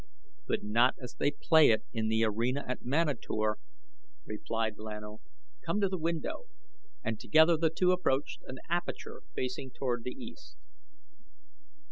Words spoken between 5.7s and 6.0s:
to the